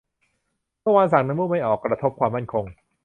[0.81, 2.65] เมื่อวานสั่งน้ำมูกไม่ออก กระทบความมั่นคง